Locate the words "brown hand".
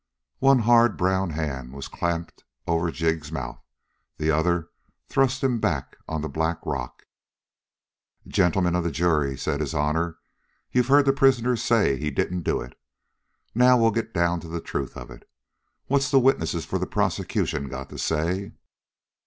0.97-1.73